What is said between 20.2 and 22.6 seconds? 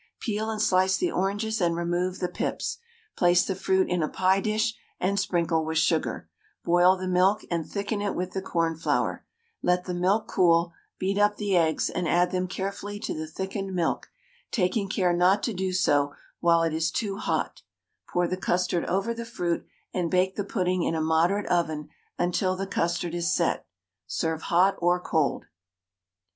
the pudding in a moderate oven until